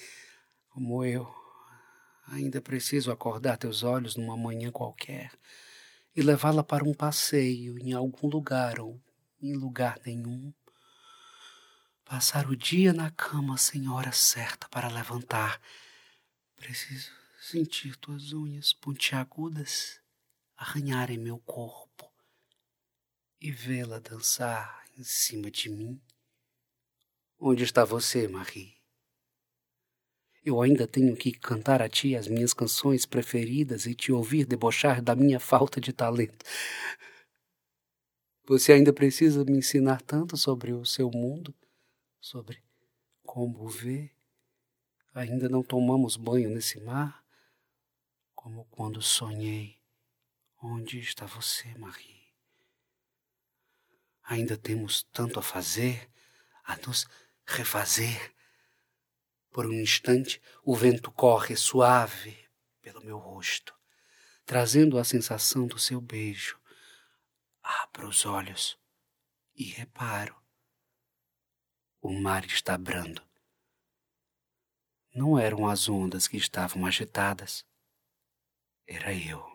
como 0.69 1.05
eu. 1.05 1.27
Ainda 2.27 2.61
preciso 2.61 3.11
acordar 3.11 3.57
teus 3.57 3.83
olhos 3.83 4.15
numa 4.15 4.37
manhã 4.37 4.71
qualquer 4.71 5.33
e 6.15 6.21
levá-la 6.21 6.63
para 6.63 6.85
um 6.85 6.93
passeio 6.93 7.79
em 7.79 7.95
algum 7.95 8.29
lugar 8.29 8.79
ou 8.79 9.01
em 9.41 9.55
lugar 9.55 9.99
nenhum. 10.05 10.53
Passar 12.13 12.47
o 12.47 12.55
dia 12.55 12.93
na 12.93 13.11
cama 13.11 13.57
sem 13.57 13.89
hora 13.89 14.13
certa 14.13 14.69
para 14.69 14.87
levantar. 14.87 15.59
Preciso 16.55 17.11
sentir 17.41 17.97
tuas 17.97 18.35
unhas 18.35 18.75
pontiagudas 18.75 19.99
arranharem 20.55 21.17
meu 21.17 21.39
corpo 21.39 22.13
e 23.41 23.51
vê-la 23.51 23.99
dançar 23.99 24.85
em 24.95 25.03
cima 25.03 25.51
de 25.51 25.71
mim. 25.71 25.99
Onde 27.41 27.65
está 27.65 27.83
você, 27.83 28.29
Marie? 28.29 28.77
Eu 30.45 30.61
ainda 30.61 30.87
tenho 30.87 31.17
que 31.17 31.33
cantar 31.33 31.81
a 31.81 31.89
ti 31.89 32.15
as 32.15 32.29
minhas 32.29 32.53
canções 32.53 33.07
preferidas 33.07 33.87
e 33.87 33.95
te 33.95 34.13
ouvir 34.13 34.45
debochar 34.45 35.01
da 35.01 35.17
minha 35.17 35.41
falta 35.41 35.81
de 35.81 35.95
talento. 35.95 36.45
Você 38.47 38.75
ainda 38.75 38.93
precisa 38.93 39.47
me 39.47 39.57
ensinar 39.57 40.03
tanto 40.03 40.37
sobre 40.37 40.75
o 40.75 40.85
seu 40.85 41.11
mundo, 41.11 41.55
sobre 42.23 42.63
como 43.25 43.69
vê. 43.69 44.11
Ainda 45.13 45.49
não 45.49 45.63
tomamos 45.63 46.17
banho 46.17 46.49
nesse 46.49 46.81
mar, 46.81 47.23
como 48.35 48.65
quando 48.67 49.03
sonhei. 49.03 49.79
Onde 50.63 51.01
está 51.01 51.27
você, 51.27 51.75
Marie? 51.75 52.33
Ainda 54.23 54.57
temos 54.57 55.03
tanto 55.13 55.41
a 55.41 55.43
fazer, 55.43 56.09
a 56.65 56.77
nos 56.77 57.07
refazer. 57.45 58.33
Por 59.51 59.67
um 59.67 59.73
instante, 59.73 60.41
o 60.63 60.75
vento 60.75 61.11
corre 61.11 61.57
suave 61.57 62.39
pelo 62.81 63.05
meu 63.05 63.19
rosto, 63.19 63.75
trazendo 64.47 64.97
a 64.97 65.05
sensação 65.05 65.67
do 65.67 65.79
seu 65.79 66.01
beijo. 66.01 66.59
Abro 67.63 68.09
os 68.09 68.25
olhos 68.25 68.79
e 69.55 69.65
reparo. 69.65 70.42
O 72.05 72.13
mar 72.13 72.45
está 72.45 72.77
brando. 72.77 73.23
Não 75.15 75.39
eram 75.39 75.69
as 75.69 75.89
ondas 75.89 76.27
que 76.27 76.37
estavam 76.37 76.85
agitadas, 76.85 77.65
era 78.89 79.15
eu. 79.15 79.52